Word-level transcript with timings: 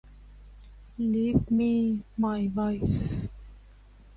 Leave 0.97 1.51
me 1.51 2.01
my 2.17 2.47
wife. 2.55 3.29